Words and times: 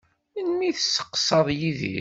Melmi 0.33 0.65
i 0.69 0.75
tesseqsaḍ 0.77 1.47
Yidir? 1.59 1.89